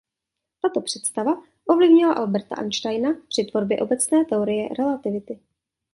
[0.61, 1.31] Tato představa
[1.69, 5.39] ovlivnila Alberta Einsteina při tvorbě obecné teorie relativity.